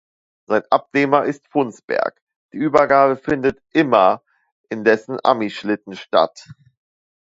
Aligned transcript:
Sein 0.49 0.63
Abnehmer 0.71 1.25
ist 1.25 1.47
Frundsberg, 1.47 2.23
die 2.53 2.57
Übergabe 2.57 3.17
findet 3.17 3.61
immer 3.69 4.23
in 4.69 4.83
dessen 4.83 5.19
Ami-Schlitten 5.23 5.95
statt. 5.95 6.47